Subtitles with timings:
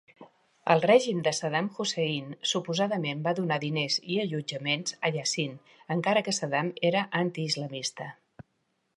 [0.75, 5.53] El règim de Saddam Hussein suposadament va donar diners i allotjaments a Yasin,
[5.97, 8.09] encara que Saddam era anti-islamista.